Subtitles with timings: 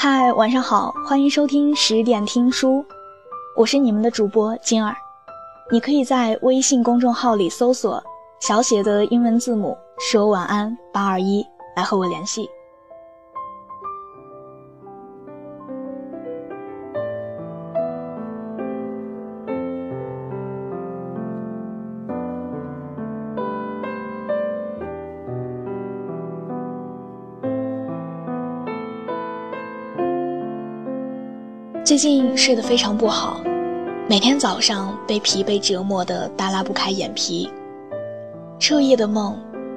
[0.00, 2.86] 嗨，晚上好，欢迎收听十点听书，
[3.56, 4.94] 我是你们的主播金儿。
[5.72, 8.00] 你可以在微信公众号里搜索
[8.38, 12.48] 小写的英文字母说晚安八二一来和我联系。
[31.88, 33.40] 最近睡得非常不好，
[34.10, 37.50] 每天早上被疲惫折磨得耷拉不开眼皮，
[38.58, 39.34] 彻夜的梦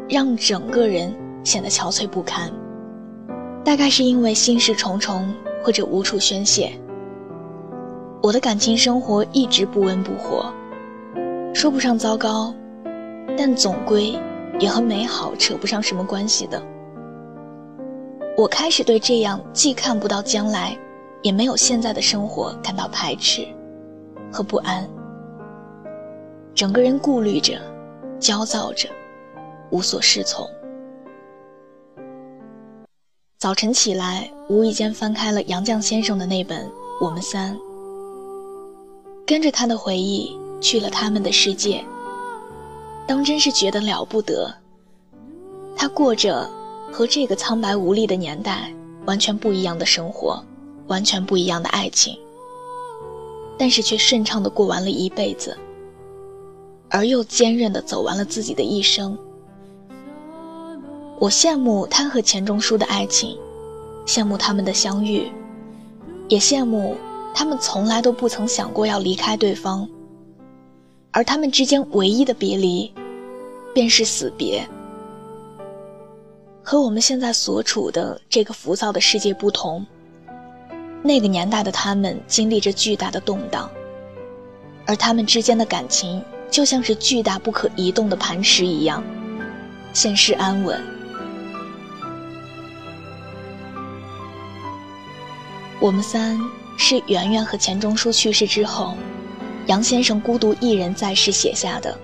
[0.09, 1.15] 让整个人
[1.45, 2.51] 显得憔悴不堪。
[3.63, 6.73] 大概是因为心事重重或者无处宣泄，
[8.21, 10.51] 我的感情生活一直不温不火，
[11.53, 12.53] 说不上糟糕，
[13.37, 14.19] 但总归
[14.59, 16.61] 也和美好扯不上什么关系的。
[18.37, 20.77] 我开始对这样既看不到将来。
[21.21, 23.47] 也没有现在的生活感到排斥
[24.31, 24.89] 和不安，
[26.55, 27.61] 整个人顾虑着，
[28.19, 28.89] 焦躁着，
[29.69, 30.47] 无所适从。
[33.37, 36.65] 早晨起来，无意间翻开了杨绛先生的那本
[36.99, 37.55] 《我们三》，
[39.25, 41.83] 跟着他的回忆去了他们的世界，
[43.07, 44.53] 当真是觉得了不得。
[45.75, 46.47] 他过着
[46.91, 48.71] 和这个苍白无力的年代
[49.05, 50.43] 完全不一样的生活。
[50.87, 52.17] 完全不一样的爱情，
[53.57, 55.57] 但是却顺畅的过完了一辈子，
[56.89, 59.17] 而又坚韧的走完了自己的一生。
[61.19, 63.37] 我羡慕他和钱钟书的爱情，
[64.05, 65.31] 羡慕他们的相遇，
[66.27, 66.97] 也羡慕
[67.33, 69.87] 他们从来都不曾想过要离开对方，
[71.11, 72.91] 而他们之间唯一的别离，
[73.73, 74.67] 便是死别。
[76.63, 79.85] 和我们现在所处的这个浮躁的世界不同。
[81.03, 83.69] 那个年代的他们经历着巨大的动荡，
[84.85, 89.03] 而他们之间的感情就像是巨大不可移动的磐石一样，
[89.93, 90.79] 现世安稳。
[95.79, 96.39] 我们三
[96.77, 98.95] 是圆圆和钱钟书去世之后，
[99.65, 101.97] 杨先生孤独一人在世写下的。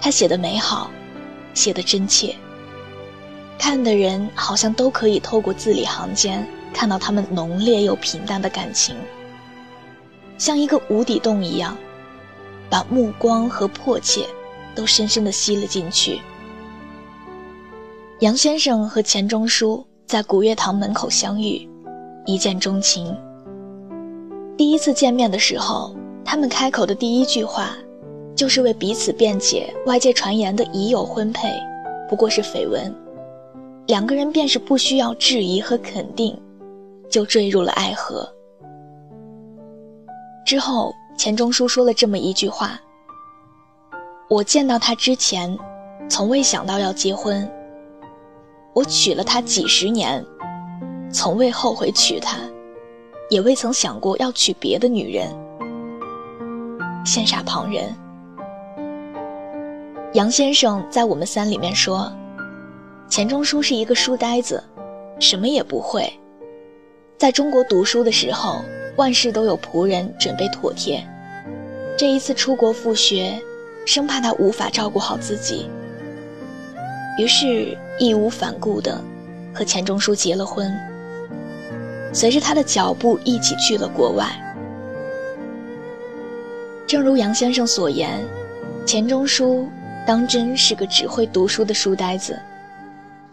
[0.00, 0.90] 他写的美好，
[1.54, 2.34] 写的真切，
[3.56, 6.44] 看的人好像都可以透过字里行间。
[6.74, 8.96] 看到他们浓烈又平淡的感情，
[10.36, 11.74] 像一个无底洞一样，
[12.68, 14.26] 把目光和迫切
[14.74, 16.20] 都深深的吸了进去。
[18.20, 21.68] 杨先生和钱钟书在古月堂门口相遇，
[22.26, 23.16] 一见钟情。
[24.56, 27.70] 第一次见面的时候，他们开口的第一句话，
[28.34, 31.48] 就是为彼此辩解外界传言的已有婚配
[32.08, 32.94] 不过是绯闻，
[33.86, 36.36] 两个人便是不需要质疑和肯定。
[37.14, 38.28] 就坠入了爱河。
[40.44, 42.76] 之后，钱钟书说了这么一句话
[44.28, 45.56] ：“我见到他之前，
[46.10, 47.48] 从未想到要结婚。
[48.72, 50.26] 我娶了她几十年，
[51.12, 52.38] 从未后悔娶她，
[53.30, 55.28] 也未曾想过要娶别的女人。”
[57.06, 57.94] 羡煞旁人。
[60.14, 62.12] 杨先生在我们三里面说
[63.08, 64.60] ：“钱钟书是一个书呆子，
[65.20, 66.12] 什么也不会。”
[67.16, 68.64] 在中国读书的时候，
[68.96, 71.02] 万事都有仆人准备妥帖。
[71.96, 73.40] 这一次出国复学，
[73.86, 75.70] 生怕他无法照顾好自己，
[77.16, 79.00] 于是义无反顾地
[79.54, 80.76] 和钱钟书结了婚，
[82.12, 84.28] 随着他的脚步一起去了国外。
[86.86, 88.20] 正如杨先生所言，
[88.84, 89.68] 钱钟书
[90.04, 92.36] 当真是个只会读书的书呆子，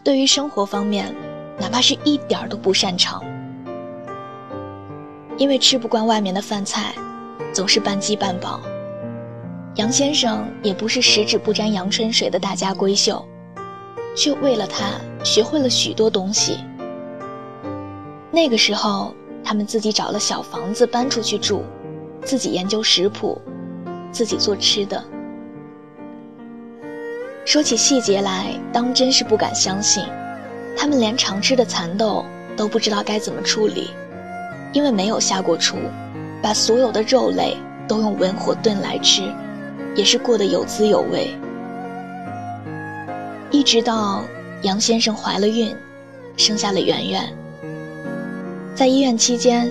[0.04, 1.14] 对于生活方面，
[1.60, 3.24] 哪怕是一点儿都不擅长。
[5.42, 6.94] 因为吃不惯外面的饭菜，
[7.52, 8.62] 总是半饥半饱。
[9.74, 13.26] 杨先生也不是十指不沾阳春水的大家闺秀，
[14.16, 16.60] 却为了他学会了许多东西。
[18.30, 21.64] 那个时候，他们自己找了小房子搬出去住，
[22.24, 23.42] 自己研究食谱，
[24.12, 25.04] 自己做吃的。
[27.46, 30.04] 说起细节来，当真是不敢相信，
[30.78, 32.24] 他们连常吃的蚕豆
[32.56, 33.90] 都不知道该怎么处理。
[34.74, 35.78] 因为没有下过厨，
[36.42, 37.58] 把所有的肉类
[37.88, 39.24] 都用文火炖来吃，
[39.96, 41.30] 也是过得有滋有味。
[43.52, 44.24] 一直到
[44.62, 45.76] 杨先生怀了孕，
[46.38, 47.34] 生下了圆圆。
[48.74, 49.70] 在医院期间，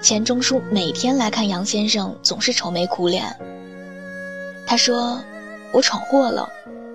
[0.00, 3.24] 钱钟书每天来看杨先生，总是愁眉苦脸。
[4.66, 5.20] 他说
[5.70, 6.48] ：“我闯祸了，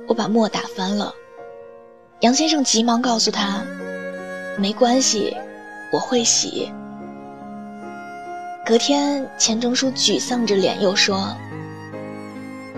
[0.07, 1.13] 我把墨打翻了。”
[2.21, 3.61] 杨先生急忙告诉他
[4.57, 5.37] ：“没关系。”
[5.91, 6.71] 我会洗。
[8.69, 11.35] 隔天，钱钟书沮丧着脸又说：“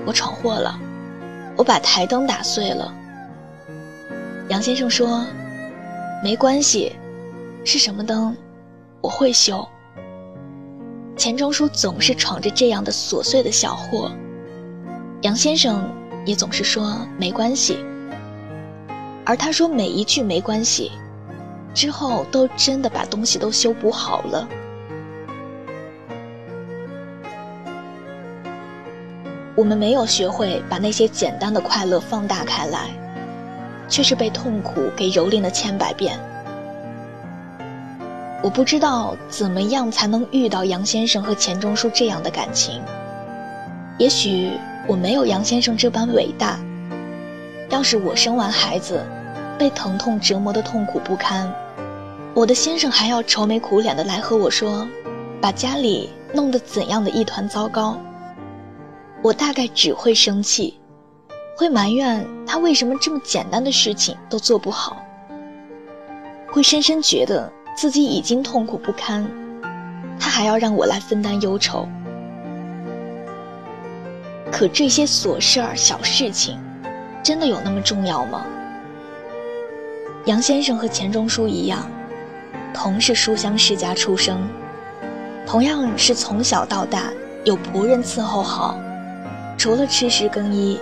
[0.08, 0.80] 我闯祸了，
[1.58, 2.94] 我把台灯打碎了。”
[4.48, 5.26] 杨先生说
[6.24, 6.96] ：“没关系，
[7.66, 8.34] 是什么灯？
[9.02, 9.68] 我会修。”
[11.18, 14.10] 钱钟书总是闯着这样的琐碎的小祸，
[15.24, 15.92] 杨先生
[16.26, 17.78] 也总是说没关系。
[19.26, 20.94] 而他说每一句没关系，
[21.74, 24.48] 之后都真的把东西都修补好了。
[29.62, 32.90] 我们没有学会把那些简单的快乐放大开来，
[33.88, 36.20] 却是被痛苦给蹂躏了千百遍。
[38.42, 42.82] 我不知道怎么样才能遇到杨先生和钱钟书这样的感情。
[44.00, 44.50] 也许
[44.88, 46.58] 我没有杨先生这般伟大。
[47.70, 49.06] 要是我生完孩子，
[49.60, 51.48] 被疼痛折磨的痛苦不堪，
[52.34, 54.88] 我的先生还要愁眉苦脸的来和我说，
[55.40, 57.96] 把家里弄得怎样的一团糟糕。
[59.24, 60.80] 我大概只会生气，
[61.56, 65.06] 会埋怨他为什么这么简单的事情都做不好，
[66.52, 69.30] 会深深觉得自己已经痛苦不堪，
[70.20, 71.88] 他还要让我来分担忧愁。
[74.52, 76.60] 可这些琐事儿、小事情，
[77.22, 78.44] 真的有那么重要吗？
[80.26, 81.88] 杨先生和钱钟书一样，
[82.74, 84.42] 同是书香世家出生，
[85.46, 87.12] 同样是从小到大
[87.46, 88.80] 有仆人伺候好。
[89.62, 90.80] 除了吃食更衣，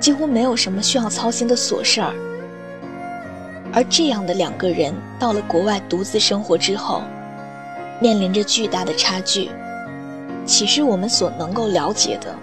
[0.00, 2.14] 几乎没有什么需要操心的琐事儿。
[3.70, 7.02] 而这样的两个人到了国外独自生活之后，
[8.00, 9.50] 面临着巨大的差距，
[10.46, 12.34] 岂是我们所能够了解的？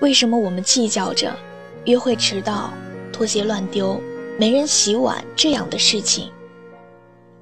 [0.00, 1.36] 为什么我们计较着
[1.84, 2.72] 约会迟到、
[3.12, 4.00] 拖鞋乱丢、
[4.38, 6.30] 没人洗碗这样的事情，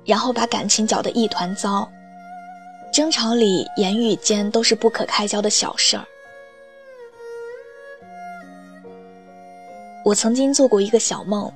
[0.05, 1.89] 然后把感情搅得一团糟？
[2.93, 6.05] 争吵里言语间都是不可开交的小事儿。
[10.05, 11.51] 我曾经做过一个小梦，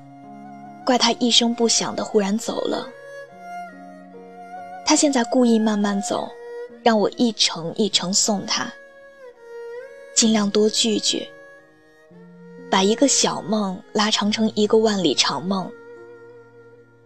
[0.84, 2.88] 怪他一声不响的忽然走了。
[4.84, 6.30] 他现在故意慢慢走，
[6.82, 8.72] 让我一程一程送他。
[10.14, 11.28] 尽量多聚聚，
[12.70, 15.70] 把一个小梦拉长成一个万里长梦。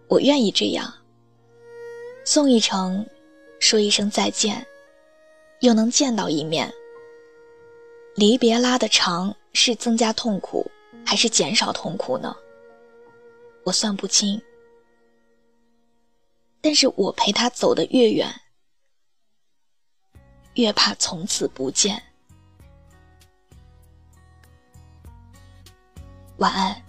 [0.08, 0.92] 我愿意这样，
[2.24, 3.06] 送一程，
[3.58, 4.66] 说一声再见，
[5.60, 6.70] 又能见到一面。
[8.14, 10.70] 离别拉得长，是增加痛苦。
[11.10, 12.32] 还是减少痛苦呢？
[13.64, 14.40] 我算不清。
[16.60, 18.32] 但是我陪他走得越远，
[20.54, 22.00] 越怕从此不见。
[26.36, 26.80] 晚安。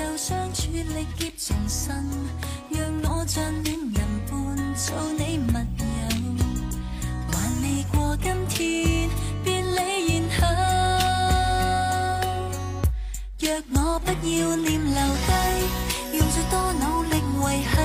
[0.00, 1.94] 照旧相处，历劫重生，
[2.70, 4.00] 让我像恋人
[4.30, 5.84] 般做你密友。
[7.30, 9.10] 还未过今天，
[9.44, 10.42] 别离然后。
[13.40, 13.44] 若
[13.74, 15.30] 我不要念留低，
[16.16, 17.14] 用最多努力
[17.44, 17.76] 维系，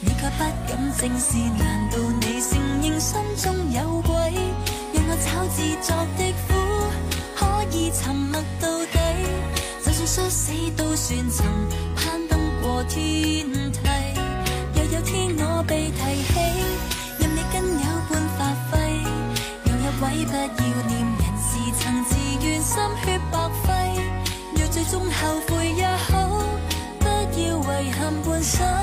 [0.00, 1.26] 你却不敢正视，
[1.58, 4.14] 难道你承认心中有鬼？
[4.94, 6.54] 让我找自作的苦，
[7.34, 7.40] 可
[7.76, 8.94] 以沉默到底。
[10.04, 11.46] 摔死都算曾
[11.94, 13.78] 攀登过天梯，
[14.74, 16.32] 若有天我被提起，
[17.18, 18.78] 任你跟有般发挥。
[19.64, 23.70] 有一位不要念人士曾自愿心血白费，
[24.56, 26.44] 若最终后悔也好，
[26.98, 28.81] 不要遗憾半生。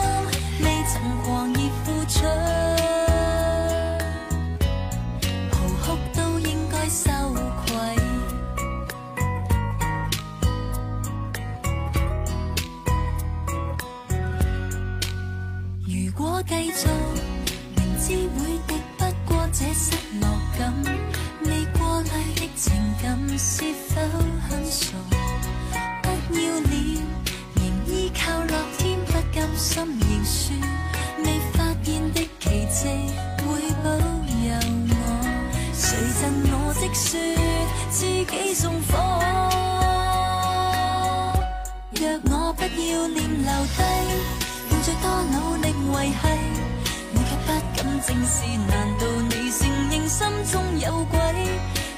[16.69, 18.05] 明知
[18.37, 20.23] 会敌不过这失落
[20.57, 20.59] 感。
[21.45, 22.67] 未过去的情
[23.01, 23.07] 感
[23.37, 23.99] 是否
[24.47, 24.93] 很傻？
[26.03, 26.71] 不要脸
[27.55, 30.53] 仍依靠乐天不甘心认输。
[31.23, 32.77] 未发现的奇迹
[33.43, 33.47] 会
[33.83, 34.47] 保佑
[34.89, 34.93] 我。
[35.73, 36.21] 谁赠
[36.51, 37.09] 我的说
[37.89, 38.91] 自己送火？
[41.95, 43.79] 若我不要念留低
[44.69, 46.13] 用最多努力维系
[48.05, 48.45] 正是。
[48.67, 51.19] 难道你承认心中有鬼？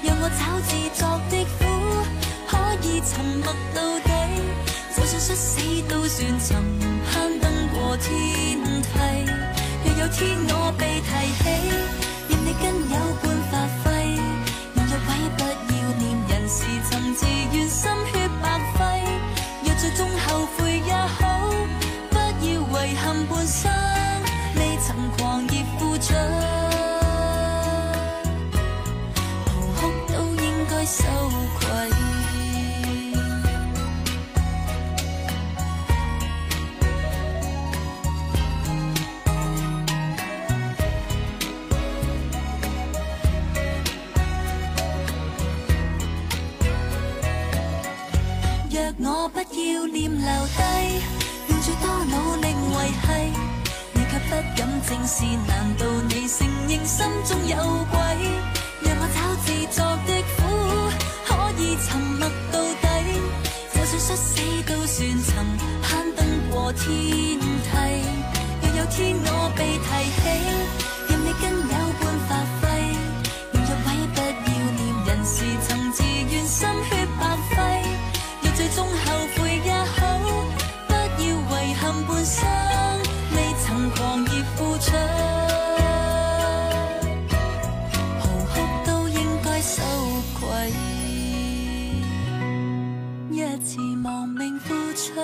[0.03, 1.59] 让我找自作的苦，
[2.47, 2.51] 可
[2.85, 4.09] 以沉默到底。
[4.95, 6.49] 就算摔死都算曾
[7.11, 8.07] 攀登过天
[8.81, 8.89] 梯。
[9.83, 11.09] 若有天我被提
[48.81, 50.61] 若我不要念留低，
[51.49, 53.05] 用最多努力维系，
[53.93, 57.55] 你却不敢正视，难道你承认心中有
[57.91, 57.99] 鬼？
[58.83, 60.39] 让我找自作的苦，
[61.27, 61.29] 可
[61.61, 62.83] 以沉默到底，
[63.71, 64.29] 就算摔死
[64.65, 65.29] 都算曾
[65.83, 66.83] 攀登过天
[67.39, 68.20] 梯。
[95.01, 95.19] 出，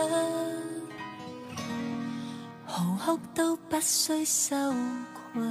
[2.66, 4.56] 嚎哭都不需羞
[5.14, 5.42] 愧。